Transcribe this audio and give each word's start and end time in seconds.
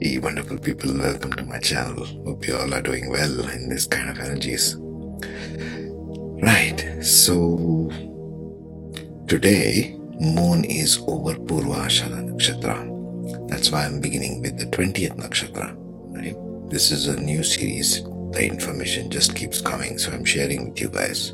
Hey, 0.00 0.18
wonderful 0.18 0.58
people, 0.58 0.96
welcome 0.96 1.32
to 1.32 1.44
my 1.44 1.58
channel. 1.58 2.06
Hope 2.24 2.46
you 2.46 2.56
all 2.56 2.72
are 2.72 2.80
doing 2.80 3.10
well 3.10 3.48
in 3.48 3.68
this 3.68 3.84
kind 3.84 4.08
of 4.08 4.20
energies. 4.20 4.76
Right, 6.40 6.98
so 7.02 7.90
today, 9.26 9.96
moon 10.20 10.62
is 10.62 10.98
over 10.98 11.34
Purva 11.34 11.86
Ashada 11.86 12.22
Nakshatra. 12.30 13.48
That's 13.48 13.72
why 13.72 13.86
I'm 13.86 14.00
beginning 14.00 14.40
with 14.40 14.56
the 14.56 14.66
20th 14.66 15.16
Nakshatra. 15.16 15.74
Right, 16.14 16.36
this 16.70 16.92
is 16.92 17.08
a 17.08 17.20
new 17.20 17.42
series. 17.42 18.04
The 18.04 18.46
information 18.46 19.10
just 19.10 19.34
keeps 19.34 19.60
coming, 19.60 19.98
so 19.98 20.12
I'm 20.12 20.24
sharing 20.24 20.68
with 20.68 20.80
you 20.80 20.90
guys. 20.90 21.32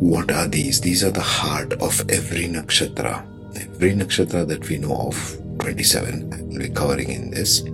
What 0.00 0.30
are 0.30 0.48
these? 0.48 0.82
These 0.82 1.02
are 1.02 1.10
the 1.10 1.22
heart 1.22 1.72
of 1.80 1.98
every 2.10 2.44
nakshatra. 2.44 3.24
Every 3.56 3.92
nakshatra 3.92 4.46
that 4.48 4.68
we 4.68 4.76
know 4.76 4.96
of 4.96 5.40
27 5.58 6.32
I 6.32 6.42
will 6.42 6.58
be 6.58 6.68
covering 6.68 7.10
in 7.10 7.30
this 7.30 7.64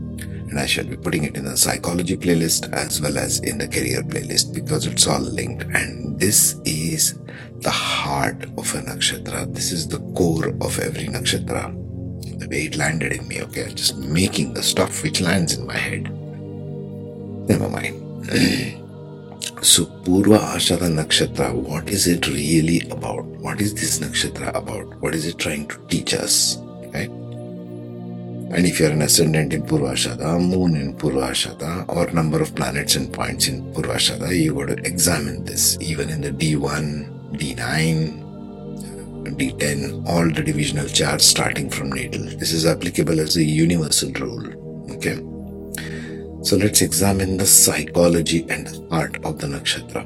and 0.51 0.59
I 0.59 0.67
shall 0.67 0.85
be 0.85 0.97
putting 0.97 1.25
it 1.25 1.37
in 1.37 1.45
the 1.45 1.57
psychology 1.57 2.17
playlist 2.17 2.73
as 2.73 3.01
well 3.01 3.17
as 3.19 3.39
in 3.39 3.59
the 3.59 3.69
career 3.69 4.03
playlist 4.03 4.53
because 4.53 4.85
it's 4.85 5.07
all 5.07 5.21
linked. 5.21 5.63
And 5.63 6.19
this 6.19 6.61
is 6.65 7.19
the 7.61 7.71
heart 7.71 8.43
of 8.59 8.75
a 8.75 8.83
nakshatra. 8.83 9.55
This 9.55 9.71
is 9.71 9.87
the 9.87 10.01
core 10.17 10.49
of 10.61 10.79
every 10.81 11.07
nakshatra. 11.07 11.77
The 12.41 12.49
way 12.49 12.65
it 12.65 12.77
landed 12.77 13.13
in 13.13 13.29
me 13.29 13.43
okay? 13.43 13.67
I'm 13.67 13.77
just 13.77 13.97
making 13.97 14.55
the 14.55 14.63
stuff 14.63 15.05
which 15.05 15.21
lands 15.21 15.57
in 15.57 15.67
my 15.67 15.77
head. 15.77 16.13
Never 17.49 17.69
mind. 17.69 18.27
So 19.63 19.85
purva 19.85 20.39
ashada 20.57 20.89
nakshatra 20.89 21.53
what 21.55 21.91
is 21.91 22.07
it 22.07 22.27
really 22.29 22.81
about? 22.91 23.25
What 23.25 23.61
is 23.61 23.75
this 23.75 23.99
nakshatra 23.99 24.55
about? 24.55 25.01
What 25.01 25.15
is 25.15 25.27
it 25.27 25.39
trying 25.39 25.69
to 25.69 25.79
teach 25.89 26.15
us 26.15 26.59
right 26.95 27.11
and 28.53 28.67
if 28.67 28.81
you're 28.81 28.91
an 28.91 29.03
ascendant 29.03 29.53
in 29.53 29.63
Purvashada, 29.63 30.41
moon 30.41 30.75
in 30.75 30.95
Purvashada, 30.95 31.85
or 31.89 32.11
number 32.11 32.43
of 32.43 32.53
planets 32.57 32.97
and 32.97 33.13
points 33.13 33.47
in 33.47 33.73
Purvashada, 33.73 34.37
you 34.37 34.55
got 34.55 34.77
to 34.77 34.85
examine 34.85 35.45
this. 35.45 35.79
Even 35.81 36.11
in 36.11 36.21
the 36.21 36.33
D1, 36.33 37.37
D9, 37.37 38.31
D10, 39.37 40.05
all 40.09 40.29
the 40.29 40.43
divisional 40.43 40.89
charts 40.89 41.27
starting 41.27 41.71
from 41.71 41.93
natal. 41.93 42.25
This 42.25 42.53
is 42.53 42.67
applicable 42.67 43.21
as 43.21 43.37
a 43.37 43.45
universal 43.45 44.11
rule. 44.15 44.93
Okay. 44.95 45.17
So 46.43 46.57
let's 46.57 46.81
examine 46.83 47.37
the 47.37 47.47
psychology 47.47 48.47
and 48.51 48.67
heart 48.91 49.25
of 49.25 49.39
the 49.39 49.47
nakshatra. 49.47 50.05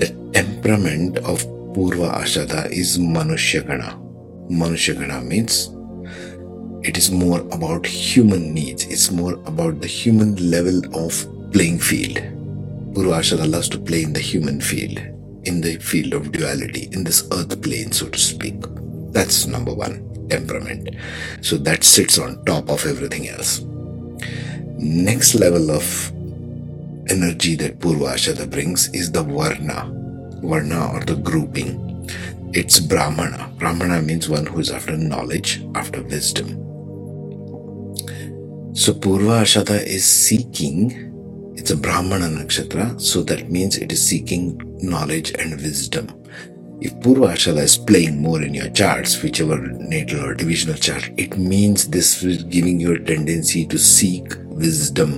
The 0.00 0.08
temperament 0.32 1.18
of 1.18 1.44
Purva 1.74 2.12
Ashada 2.12 2.68
is 2.72 2.98
Manushyagana. 2.98 3.96
Manushyagana 4.50 5.24
means 5.24 5.68
it 6.88 6.96
is 6.96 7.10
more 7.10 7.40
about 7.52 7.84
human 7.84 8.54
needs. 8.54 8.86
It's 8.86 9.10
more 9.10 9.34
about 9.44 9.82
the 9.82 9.86
human 9.86 10.50
level 10.50 10.80
of 10.96 11.12
playing 11.52 11.80
field. 11.80 12.16
Purvashada 12.94 13.46
loves 13.46 13.68
to 13.68 13.78
play 13.78 14.04
in 14.04 14.14
the 14.14 14.20
human 14.20 14.58
field, 14.62 14.96
in 15.44 15.60
the 15.60 15.76
field 15.80 16.14
of 16.14 16.32
duality, 16.32 16.88
in 16.92 17.04
this 17.04 17.28
earth 17.30 17.60
plane, 17.62 17.92
so 17.92 18.08
to 18.08 18.18
speak. 18.18 18.54
That's 19.12 19.46
number 19.46 19.74
one, 19.74 20.00
temperament. 20.30 20.96
So 21.42 21.58
that 21.58 21.84
sits 21.84 22.18
on 22.18 22.42
top 22.46 22.70
of 22.70 22.86
everything 22.86 23.28
else. 23.28 23.60
Next 24.78 25.34
level 25.34 25.70
of 25.70 25.84
energy 27.10 27.54
that 27.56 27.80
Purvashada 27.80 28.50
brings 28.50 28.88
is 28.94 29.12
the 29.12 29.24
Varna. 29.24 29.92
Varna 30.42 30.90
or 30.94 31.04
the 31.04 31.16
grouping. 31.16 32.08
It's 32.54 32.80
Brahmana. 32.80 33.52
Brahmana 33.58 34.00
means 34.00 34.30
one 34.30 34.46
who 34.46 34.60
is 34.60 34.70
after 34.70 34.96
knowledge, 34.96 35.62
after 35.74 36.02
wisdom. 36.02 36.67
So 38.78 38.92
Purva 38.92 39.42
Ashada 39.42 39.84
is 39.84 40.06
seeking, 40.06 41.52
it's 41.56 41.72
a 41.72 41.76
Brahmana 41.76 42.26
nakshatra, 42.26 43.00
so 43.00 43.24
that 43.24 43.50
means 43.50 43.76
it 43.76 43.90
is 43.90 44.06
seeking 44.06 44.56
knowledge 44.80 45.32
and 45.32 45.60
wisdom. 45.60 46.06
If 46.80 46.94
Purva 47.00 47.32
Ashada 47.32 47.62
is 47.62 47.76
playing 47.76 48.22
more 48.22 48.40
in 48.40 48.54
your 48.54 48.70
charts, 48.70 49.20
whichever 49.20 49.58
natal 49.58 50.24
or 50.26 50.34
divisional 50.34 50.76
chart, 50.76 51.10
it 51.16 51.36
means 51.36 51.88
this 51.88 52.22
is 52.22 52.44
giving 52.44 52.78
you 52.78 52.94
a 52.94 53.00
tendency 53.00 53.66
to 53.66 53.76
seek 53.76 54.32
wisdom. 54.44 55.10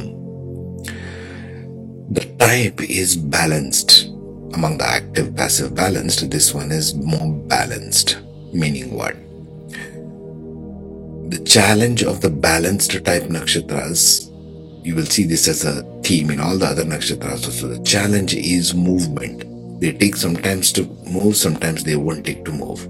The 2.15 2.34
type 2.38 2.81
is 2.81 3.15
balanced. 3.15 4.06
Among 4.54 4.78
the 4.78 4.87
active 4.87 5.37
passive 5.37 5.75
balanced, 5.75 6.31
this 6.31 6.54
one 6.54 6.72
is 6.72 6.94
more 6.94 7.31
balanced. 7.31 8.20
Meaning 8.54 8.94
what? 8.94 9.16
The 11.30 11.38
challenge 11.44 12.02
of 12.02 12.20
the 12.20 12.28
balanced 12.28 12.92
type 13.04 13.22
nakshatras, 13.24 14.26
you 14.84 14.96
will 14.96 15.06
see 15.06 15.24
this 15.24 15.46
as 15.46 15.64
a 15.64 15.82
theme 16.02 16.30
in 16.30 16.41
all 16.41 16.58
the 16.58 16.66
other 16.66 16.84
nakshatras 16.84 17.44
also. 17.44 17.68
The 17.68 17.82
challenge 17.84 18.34
is 18.34 18.74
movement. 18.74 19.44
They 19.80 19.92
take 19.92 20.16
sometimes 20.16 20.72
to 20.72 20.84
move, 21.06 21.36
sometimes 21.36 21.84
they 21.84 21.94
won't 21.94 22.26
take 22.26 22.44
to 22.46 22.52
move. 22.52 22.80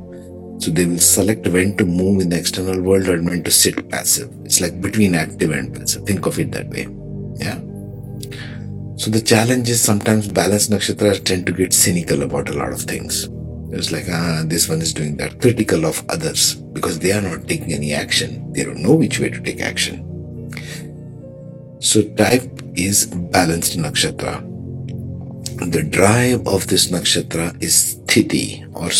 So 0.63 0.71
they 0.71 0.87
will 0.87 0.99
select 0.99 1.47
when 1.49 1.77
to 1.77 1.85
move 1.85 2.23
in 2.23 2.31
the 2.31 2.39
external 2.39 2.81
world 2.81 3.09
or 3.09 3.23
when 3.23 3.43
to 3.45 3.51
sit 3.51 3.91
passive. 3.91 4.31
It's 4.45 4.61
like 4.61 4.81
between 4.81 5.15
active 5.15 5.51
and 5.51 5.75
passive. 5.75 6.05
Think 6.05 6.25
of 6.25 6.39
it 6.39 6.51
that 6.53 6.69
way. 6.71 6.89
Yeah. 7.37 7.61
So 8.97 9.11
the 9.11 9.23
challenge 9.23 9.69
is 9.69 9.83
sometimes 9.83 10.29
balanced 10.29 10.71
nakshatras 10.71 11.25
tend 11.25 11.45
to 11.47 11.53
get 11.53 11.75
cynical 11.75 12.23
about 12.23 12.49
a 12.49 12.55
lot 12.55 12.73
of 12.73 12.81
things. 12.81 13.29
It's 13.73 13.93
like, 13.93 14.07
ah, 14.11 14.43
this 14.45 14.69
one 14.69 14.83
is 14.83 14.93
doing 14.93 15.17
that, 15.19 15.41
critical 15.41 15.87
of 15.87 16.05
others 16.09 16.57
because 16.57 16.99
they 16.99 17.13
are 17.13 17.21
not 17.21 17.47
taking 17.47 17.73
any 17.73 17.95
action. 17.95 18.53
They 18.53 18.65
don't 18.65 18.83
know 18.83 18.95
which 18.95 19.21
way 19.21 19.31
to 19.31 19.41
take 19.41 19.61
action. 19.61 20.07
So, 21.81 22.03
type 22.15 22.51
is 22.75 23.07
balanced 23.07 23.79
nakshatra. 23.79 24.47
The 25.71 25.83
drive 25.83 26.47
of 26.49 26.67
this 26.67 26.89
nakshatra 26.91 27.63
is 27.63 28.01
sthiti 28.07 28.67
or 28.75 28.91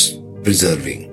preserving. 0.45 1.11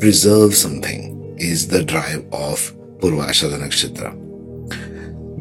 Preserve 0.00 0.54
something 0.54 1.36
is 1.38 1.68
the 1.68 1.84
drive 1.84 2.26
of 2.32 2.74
Purvashada 2.98 3.58
nakshatra. 3.60 4.22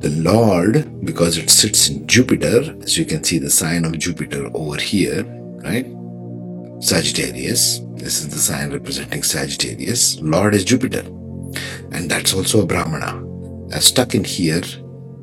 The 0.02 0.10
Lord, 0.10 1.06
because 1.06 1.38
it 1.38 1.50
sits 1.50 1.90
in 1.90 2.06
Jupiter, 2.06 2.78
as 2.84 2.98
you 2.98 3.06
can 3.06 3.24
see 3.24 3.40
the 3.40 3.50
sign 3.50 3.84
of 3.86 3.98
Jupiter 3.98 4.50
over 4.54 4.78
here, 4.78 5.24
right? 5.64 5.88
Sagittarius. 6.86 7.80
This 7.96 8.22
is 8.22 8.30
the 8.30 8.38
sign 8.38 8.72
representing 8.72 9.24
Sagittarius. 9.24 10.20
Lord 10.22 10.54
is 10.54 10.64
Jupiter. 10.64 11.02
And 11.92 12.08
that's 12.08 12.32
also 12.32 12.62
a 12.62 12.66
Brahmana. 12.68 13.26
I've 13.74 13.84
stuck 13.84 14.14
in 14.14 14.24
here 14.24 14.62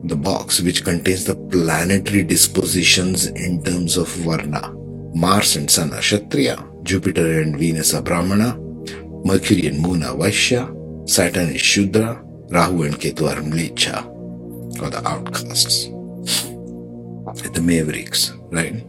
the 0.02 0.16
box 0.16 0.60
which 0.60 0.82
contains 0.82 1.24
the 1.24 1.36
planetary 1.36 2.24
dispositions 2.24 3.26
in 3.26 3.62
terms 3.62 3.96
of 3.96 4.08
Varna. 4.08 4.72
Mars 5.14 5.54
and 5.54 5.70
Sun 5.70 5.94
are 5.94 6.00
Kshatriya, 6.00 6.68
Jupiter 6.82 7.42
and 7.42 7.56
Venus 7.56 7.94
are 7.94 8.02
Brahmana, 8.02 8.58
Mercury 9.24 9.68
and 9.68 9.78
Moon 9.78 10.02
are 10.02 10.16
Vaishya, 10.16 10.66
Saturn 11.08 11.50
is 11.50 11.60
Shudra, 11.60 12.20
Rahu 12.50 12.82
and 12.82 12.96
Ketu 12.96 13.30
are 13.30 13.40
Mlecha, 13.40 14.04
or 14.82 14.90
the 14.90 15.06
outcasts, 15.06 15.84
the 17.52 17.62
mavericks, 17.62 18.32
right? 18.50 18.84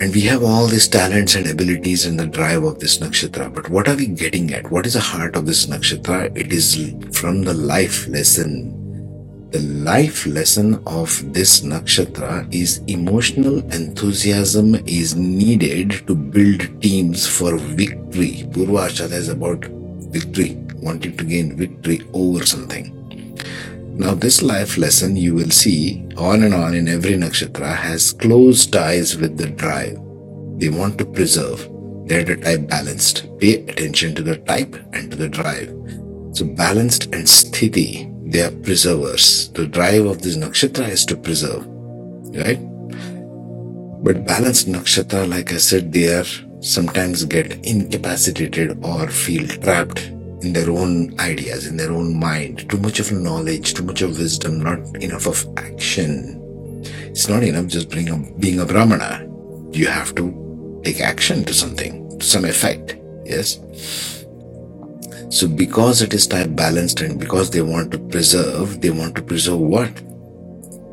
And 0.00 0.12
we 0.12 0.22
have 0.22 0.42
all 0.42 0.66
these 0.66 0.88
talents 0.88 1.36
and 1.36 1.46
abilities 1.46 2.04
and 2.04 2.18
the 2.18 2.26
drive 2.26 2.64
of 2.64 2.80
this 2.80 2.98
nakshatra. 2.98 3.54
But 3.54 3.70
what 3.70 3.86
are 3.86 3.94
we 3.94 4.08
getting 4.08 4.52
at? 4.52 4.70
What 4.70 4.86
is 4.86 4.94
the 4.94 5.00
heart 5.00 5.36
of 5.36 5.46
this 5.46 5.66
nakshatra? 5.66 6.36
It 6.36 6.52
is 6.52 6.92
from 7.16 7.42
the 7.42 7.54
life 7.54 8.08
lesson. 8.08 8.80
The 9.52 9.60
life 9.60 10.26
lesson 10.26 10.82
of 10.84 11.32
this 11.32 11.60
nakshatra 11.60 12.52
is 12.52 12.78
emotional 12.88 13.58
enthusiasm 13.72 14.74
is 14.84 15.14
needed 15.14 16.04
to 16.08 16.16
build 16.16 16.82
teams 16.82 17.28
for 17.28 17.56
victory. 17.56 18.48
Purva 18.50 18.90
is 19.12 19.28
about 19.28 19.64
victory, 20.10 20.56
wanting 20.74 21.16
to 21.16 21.24
gain 21.24 21.56
victory 21.56 22.02
over 22.12 22.44
something. 22.44 23.03
Now, 23.96 24.12
this 24.12 24.42
life 24.42 24.76
lesson 24.76 25.14
you 25.14 25.36
will 25.36 25.50
see 25.50 26.04
on 26.16 26.42
and 26.42 26.52
on 26.52 26.74
in 26.74 26.88
every 26.88 27.12
nakshatra 27.12 27.76
has 27.76 28.12
close 28.12 28.66
ties 28.66 29.16
with 29.16 29.36
the 29.38 29.48
drive. 29.48 29.96
They 30.58 30.68
want 30.68 30.98
to 30.98 31.04
preserve. 31.04 31.70
They're 32.06 32.24
the 32.24 32.36
type 32.36 32.68
balanced. 32.68 33.28
Pay 33.38 33.64
attention 33.66 34.16
to 34.16 34.22
the 34.22 34.38
type 34.38 34.74
and 34.92 35.12
to 35.12 35.16
the 35.16 35.28
drive. 35.28 35.68
So, 36.32 36.44
balanced 36.44 37.04
and 37.14 37.24
sthiti, 37.24 38.10
they 38.32 38.42
are 38.42 38.50
preservers. 38.50 39.50
The 39.50 39.68
drive 39.68 40.06
of 40.06 40.22
this 40.22 40.36
nakshatra 40.36 40.88
is 40.88 41.04
to 41.06 41.16
preserve, 41.16 41.64
right? 42.34 42.58
But 44.02 44.26
balanced 44.26 44.66
nakshatra, 44.66 45.30
like 45.30 45.52
I 45.52 45.58
said, 45.58 45.92
they 45.92 46.12
are 46.12 46.26
sometimes 46.58 47.24
get 47.24 47.64
incapacitated 47.64 48.84
or 48.84 49.08
feel 49.08 49.46
trapped 49.46 50.10
in 50.44 50.52
their 50.52 50.70
own 50.70 51.18
ideas, 51.20 51.66
in 51.66 51.76
their 51.76 51.92
own 51.92 52.18
mind. 52.18 52.68
Too 52.68 52.78
much 52.78 53.00
of 53.00 53.10
knowledge, 53.12 53.74
too 53.74 53.82
much 53.82 54.02
of 54.02 54.18
wisdom, 54.18 54.60
not 54.60 54.78
enough 55.02 55.26
of 55.26 55.46
action. 55.56 56.40
It's 56.84 57.28
not 57.28 57.42
enough 57.42 57.66
just 57.66 57.90
being 57.90 58.08
a, 58.10 58.18
being 58.38 58.60
a 58.60 58.66
brahmana. 58.66 59.26
You 59.72 59.86
have 59.86 60.14
to 60.16 60.80
take 60.84 61.00
action 61.00 61.44
to 61.44 61.54
something, 61.54 62.18
to 62.18 62.24
some 62.24 62.44
effect. 62.44 62.96
Yes. 63.24 63.58
So, 65.30 65.48
because 65.48 66.02
it 66.02 66.14
is 66.14 66.26
type 66.26 66.54
balanced 66.54 67.00
and 67.00 67.18
because 67.18 67.50
they 67.50 67.62
want 67.62 67.90
to 67.92 67.98
preserve, 67.98 68.80
they 68.80 68.90
want 68.90 69.16
to 69.16 69.22
preserve 69.22 69.58
what? 69.58 69.92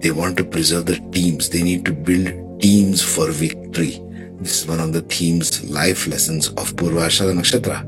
They 0.02 0.12
want 0.12 0.38
to 0.38 0.44
preserve 0.44 0.88
the 0.88 0.98
teams. 1.12 1.50
They 1.50 1.62
need 1.62 1.86
to 1.86 1.92
build 1.92 2.62
teams 2.62 3.04
for 3.04 3.30
victory. 3.30 4.02
This 4.42 4.62
is 4.62 4.68
one 4.68 4.80
of 4.80 4.92
the 4.92 5.04
themes, 5.04 5.64
life 5.70 6.08
lessons 6.08 6.48
of 6.50 6.76
Purvashada 6.76 7.34
Nakshatra. 7.34 7.86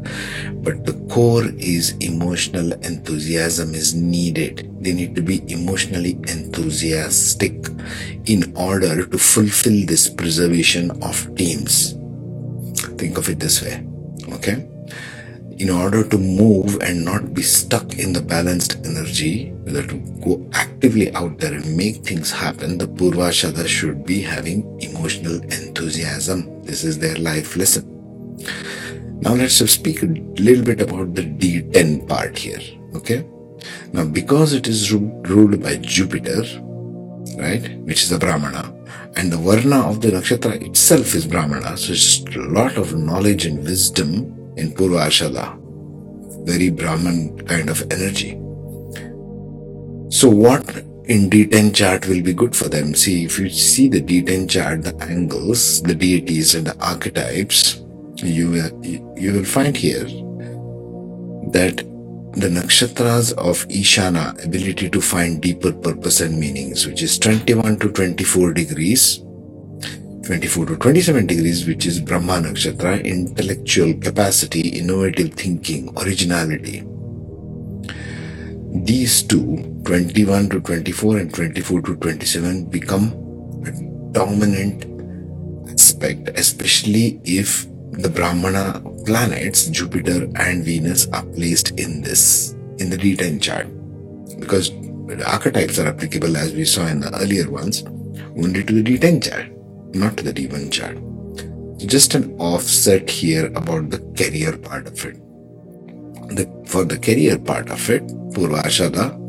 But 0.63 0.85
the 0.85 0.93
core 1.11 1.49
is 1.57 1.97
emotional 1.97 2.73
enthusiasm 2.73 3.73
is 3.73 3.95
needed. 3.95 4.69
They 4.79 4.93
need 4.93 5.15
to 5.15 5.23
be 5.23 5.41
emotionally 5.51 6.11
enthusiastic 6.27 7.67
in 8.25 8.53
order 8.55 9.05
to 9.05 9.17
fulfill 9.17 9.85
this 9.87 10.07
preservation 10.07 10.91
of 11.01 11.35
teams. 11.35 11.93
Think 12.97 13.17
of 13.17 13.29
it 13.29 13.39
this 13.39 13.63
way. 13.63 13.83
Okay? 14.33 14.69
In 15.63 15.69
order 15.69 16.03
to 16.03 16.17
move 16.17 16.77
and 16.81 17.05
not 17.05 17.33
be 17.33 17.41
stuck 17.41 17.97
in 17.97 18.11
the 18.11 18.21
balanced 18.21 18.85
energy, 18.85 19.51
whether 19.63 19.81
to 19.81 19.95
go 20.21 20.45
actively 20.51 21.09
out 21.15 21.37
there 21.37 21.53
and 21.53 21.77
make 21.77 22.03
things 22.03 22.29
happen, 22.29 22.77
the 22.77 22.85
Purvashada 22.85 23.65
should 23.65 24.05
be 24.05 24.21
having 24.21 24.59
emotional 24.81 25.41
enthusiasm. 25.43 26.61
This 26.63 26.83
is 26.83 26.99
their 26.99 27.15
life 27.15 27.55
lesson. 27.55 27.85
Now 29.21 29.35
let's 29.35 29.55
speak 29.71 30.03
a 30.03 30.07
little 30.07 30.65
bit 30.65 30.81
about 30.81 31.15
the 31.15 31.21
D10 31.21 32.09
part 32.09 32.37
here. 32.37 32.59
Okay. 32.93 33.25
Now, 33.93 34.03
because 34.03 34.51
it 34.51 34.67
is 34.67 34.91
ruled 34.91 35.63
by 35.63 35.77
Jupiter, 35.77 36.43
right, 37.37 37.79
which 37.85 38.03
is 38.03 38.11
a 38.11 38.19
Brahmana, 38.19 38.75
and 39.15 39.31
the 39.31 39.37
Varna 39.37 39.87
of 39.87 40.01
the 40.01 40.09
nakshatra 40.09 40.61
itself 40.61 41.15
is 41.15 41.25
Brahmana, 41.25 41.77
so 41.77 41.93
it's 41.93 42.19
a 42.35 42.39
lot 42.39 42.75
of 42.75 42.97
knowledge 42.97 43.45
and 43.45 43.63
wisdom 43.63 44.42
in 44.57 44.73
Purvashada. 44.73 45.59
Very 46.45 46.69
Brahman 46.69 47.37
kind 47.45 47.69
of 47.69 47.81
energy. 47.91 48.31
So, 50.09 50.29
what 50.29 50.77
in 51.05 51.29
D10 51.29 51.73
chart 51.73 52.07
will 52.07 52.21
be 52.21 52.33
good 52.33 52.55
for 52.55 52.69
them? 52.69 52.93
See, 52.93 53.25
if 53.25 53.39
you 53.39 53.49
see 53.49 53.87
the 53.89 54.01
D10 54.01 54.49
chart, 54.49 54.83
the 54.83 54.95
angles, 55.03 55.81
the 55.81 55.95
deities, 55.95 56.55
and 56.55 56.67
the 56.67 56.77
archetypes, 56.85 57.81
you 58.17 58.49
will, 58.49 58.85
you 58.85 59.33
will 59.33 59.45
find 59.45 59.75
here 59.75 60.05
that 61.51 61.77
the 62.35 62.49
nakshatras 62.49 63.33
of 63.33 63.67
Ishana 63.67 64.43
ability 64.43 64.89
to 64.89 65.01
find 65.01 65.41
deeper 65.41 65.71
purpose 65.71 66.21
and 66.21 66.39
meanings, 66.39 66.87
which 66.87 67.03
is 67.03 67.19
21 67.19 67.79
to 67.79 67.91
24 67.91 68.53
degrees, 68.53 69.23
24 70.23 70.67
to 70.67 70.77
27 70.77 71.27
degrees, 71.27 71.67
which 71.67 71.85
is 71.85 71.99
Brahma 71.99 72.33
Nakshatra, 72.33 73.03
intellectual 73.03 73.93
capacity, 73.95 74.69
innovative 74.69 75.33
thinking, 75.33 75.93
originality. 75.97 76.81
These 78.85 79.23
two, 79.23 79.81
21 79.83 80.49
to 80.49 80.61
24 80.61 81.17
and 81.17 81.33
24 81.33 81.81
to 81.81 81.95
27, 81.97 82.65
become 82.67 83.11
a 83.67 84.13
dominant 84.13 84.85
aspect, 85.69 86.29
especially 86.39 87.19
if 87.25 87.67
the 87.91 88.09
Brahmana 88.09 88.81
planets, 89.05 89.65
Jupiter 89.67 90.29
and 90.37 90.63
Venus, 90.63 91.05
are 91.07 91.25
placed 91.25 91.71
in 91.71 92.01
this, 92.01 92.53
in 92.77 92.89
the 92.89 92.97
D10 92.97 93.41
chart. 93.41 93.67
Because 94.39 94.69
the 94.69 95.29
archetypes 95.29 95.79
are 95.79 95.87
applicable, 95.87 96.37
as 96.37 96.53
we 96.53 96.63
saw 96.63 96.87
in 96.87 97.01
the 97.01 97.13
earlier 97.21 97.51
ones, 97.51 97.83
only 98.37 98.63
to 98.63 98.81
the 98.81 98.97
D10 98.97 99.21
chart 99.21 99.52
not 99.93 100.17
the 100.17 100.33
D1 100.33 100.71
chart. 100.71 100.97
Just 101.77 102.15
an 102.15 102.35
offset 102.39 103.09
here 103.09 103.47
about 103.55 103.89
the 103.89 103.99
career 104.17 104.57
part 104.57 104.87
of 104.87 105.05
it. 105.05 105.15
The, 106.35 106.45
for 106.65 106.85
the 106.85 106.97
career 106.97 107.37
part 107.37 107.69
of 107.69 107.89
it, 107.89 108.05
Purvashada, 108.33 109.19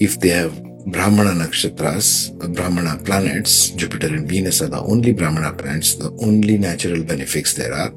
if 0.00 0.20
they 0.20 0.28
have 0.28 0.62
Brahmana 0.86 1.30
nakshatras, 1.30 2.30
uh, 2.42 2.48
Brahmana 2.48 2.98
planets, 3.04 3.70
Jupiter 3.70 4.08
and 4.08 4.28
Venus 4.28 4.62
are 4.62 4.68
the 4.68 4.80
only 4.80 5.12
Brahmana 5.12 5.52
planets, 5.52 5.94
the 5.94 6.10
only 6.22 6.58
natural 6.58 7.04
benefics 7.04 7.54
there 7.54 7.72
are. 7.72 7.92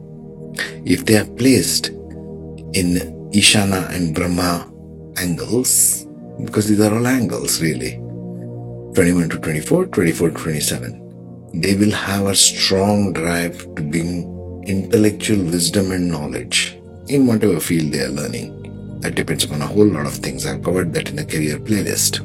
If 0.86 1.06
they 1.06 1.18
are 1.18 1.26
placed 1.26 1.88
in 1.88 3.30
Ishana 3.32 3.90
and 3.92 4.14
Brahma 4.14 4.72
angles, 5.18 6.06
because 6.44 6.68
these 6.68 6.82
are 6.82 6.94
all 6.94 7.08
angles 7.08 7.62
really 7.62 7.94
21 8.94 9.30
to 9.30 9.40
24, 9.40 9.88
24 9.88 10.30
to 10.30 10.36
27 10.36 11.05
they 11.62 11.76
will 11.76 11.92
have 11.92 12.26
a 12.28 12.36
strong 12.36 13.14
drive 13.14 13.58
to 13.76 13.82
bring 13.82 14.64
intellectual 14.66 15.44
wisdom 15.44 15.92
and 15.92 16.10
knowledge 16.12 16.78
in 17.08 17.28
whatever 17.28 17.60
field 17.60 17.92
they 17.92 18.02
are 18.02 18.10
learning. 18.10 18.52
That 19.02 19.16
depends 19.16 19.44
upon 19.44 19.62
a 19.62 19.68
whole 19.68 19.86
lot 19.86 20.06
of 20.06 20.16
things. 20.16 20.46
I've 20.46 20.64
covered 20.64 20.94
that 20.94 21.10
in 21.10 21.16
the 21.18 21.26
career 21.26 21.60
playlist. 21.60 22.22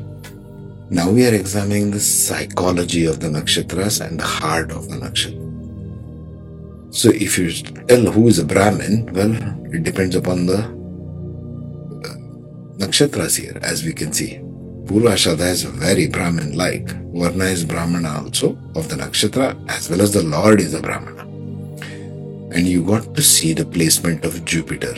Now 0.90 1.10
we 1.10 1.26
are 1.26 1.34
examining 1.34 1.90
the 1.90 2.00
psychology 2.00 3.06
of 3.06 3.20
the 3.20 3.28
nakshatras 3.28 4.04
and 4.04 4.18
the 4.18 4.24
heart 4.24 4.72
of 4.72 4.88
the 4.88 4.96
nakshatra. 4.96 5.50
So 6.92 7.10
if 7.10 7.38
you 7.38 7.52
tell 7.86 8.10
who 8.10 8.26
is 8.26 8.40
a 8.40 8.44
Brahmin, 8.44 9.12
well, 9.12 9.32
it 9.72 9.84
depends 9.84 10.16
upon 10.16 10.46
the 10.46 10.58
uh, 10.58 12.16
nakshatras 12.84 13.38
here, 13.38 13.56
as 13.62 13.84
we 13.84 13.92
can 13.92 14.12
see. 14.12 14.40
Purvashada 14.90 15.48
is 15.52 15.62
very 15.62 16.08
Brahmin 16.08 16.56
like. 16.56 16.88
Varna 17.14 17.44
is 17.44 17.64
Brahmana 17.64 18.25
also 18.25 18.58
of 18.75 18.88
the 18.88 18.96
nakshatra, 18.96 19.56
as 19.70 19.88
well 19.88 20.00
as 20.00 20.12
the 20.12 20.25
Lord 20.25 20.60
is 20.60 20.75
a 20.75 20.82
Brahmana. 20.82 21.22
And 22.52 22.66
you 22.66 22.84
got 22.84 23.14
to 23.14 23.22
see 23.22 23.52
the 23.52 23.64
placement 23.64 24.25
of 24.25 24.44
Jupiter. 24.44 24.96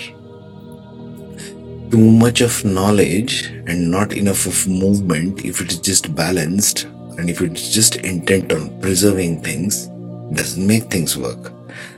Too 1.91 2.11
much 2.11 2.41
of 2.41 2.65
knowledge 2.65 3.49
and 3.67 3.91
not 3.91 4.15
enough 4.15 4.47
of 4.47 4.67
movement, 4.67 5.45
if 5.45 5.61
it 5.61 5.71
is 5.71 5.79
just 5.79 6.15
balanced 6.15 6.85
and 7.19 7.29
if 7.29 7.43
it's 7.43 7.69
just 7.69 7.97
intent 7.97 8.51
on 8.51 8.81
preserving 8.81 9.43
things, 9.43 9.89
doesn't 10.33 10.67
make 10.67 10.85
things 10.85 11.19
work. 11.19 11.53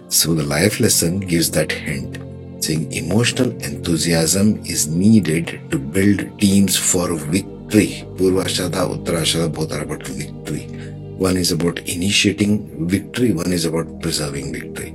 So 0.08 0.34
the 0.34 0.42
life 0.42 0.80
lesson 0.80 1.20
gives 1.20 1.48
that 1.52 1.70
hint 1.70 2.18
saying 2.60 2.90
emotional 2.90 3.50
enthusiasm 3.62 4.60
is 4.64 4.88
needed 4.88 5.60
to 5.70 5.78
build 5.78 6.40
teams 6.40 6.76
for 6.76 7.14
victory 7.14 7.53
victory. 7.68 8.04
Purvashada, 8.16 8.86
Uttarashada, 8.88 9.52
both 9.52 9.72
are 9.72 9.82
about 9.82 10.06
victory. 10.06 10.66
One 11.16 11.36
is 11.36 11.52
about 11.52 11.78
initiating 11.80 12.88
victory, 12.88 13.32
one 13.32 13.52
is 13.52 13.64
about 13.64 14.00
preserving 14.02 14.52
victory. 14.52 14.92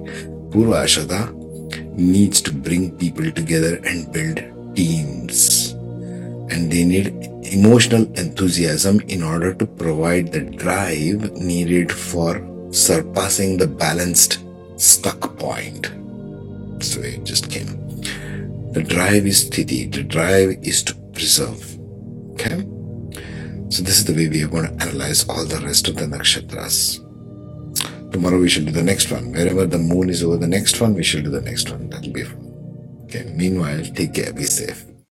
Purvashada 0.50 1.34
needs 1.96 2.42
to 2.42 2.54
bring 2.54 2.98
people 2.98 3.32
together 3.32 3.80
and 3.86 4.12
build 4.12 4.76
teams. 4.76 5.72
And 6.52 6.72
they 6.72 6.84
need 6.84 7.08
emotional 7.44 8.04
enthusiasm 8.18 9.00
in 9.02 9.24
order 9.24 9.54
to 9.54 9.66
provide 9.66 10.32
the 10.32 10.42
drive 10.42 11.32
needed 11.34 11.92
for 11.92 12.46
surpassing 12.72 13.58
the 13.58 13.68
balanced 13.68 14.40
stuck 14.78 15.38
point. 15.38 15.92
So 16.82 17.02
it 17.02 17.24
just 17.24 17.52
came. 17.52 17.78
The 18.74 18.84
drive 18.84 19.26
is 19.26 19.50
sthiti, 19.50 19.92
the 19.92 20.04
drive 20.04 20.60
is 20.62 20.84
to 20.84 20.96
preserve. 21.14 21.69
Okay? 22.40 22.64
So 23.70 23.84
this 23.84 24.00
is 24.00 24.06
the 24.06 24.14
way 24.14 24.30
we 24.30 24.44
are 24.44 24.48
going 24.48 24.66
to 24.66 24.86
analyze 24.86 25.28
all 25.28 25.46
the 25.46 25.60
rest 25.60 25.88
of 25.90 25.96
the 25.96 26.06
nakshatras. 26.06 27.06
Tomorrow 28.12 28.40
we 28.40 28.50
shall 28.50 28.66
do 28.66 28.72
the 28.72 28.82
next 28.82 29.12
one. 29.12 29.32
Wherever 29.32 29.66
the 29.66 29.78
moon 29.78 30.10
is 30.10 30.24
over 30.24 30.38
the 30.38 30.48
next 30.48 30.80
one, 30.82 30.94
we 30.94 31.04
shall 31.04 31.22
do 31.22 31.30
the 31.30 31.42
next 31.42 31.70
one. 31.70 31.90
That'll 31.90 32.12
be 32.12 32.24
fun. 32.24 33.02
Okay. 33.04 33.32
Meanwhile, 33.36 33.84
take 33.94 34.14
care. 34.14 34.34
Be 34.34 34.46
safe. 34.46 34.89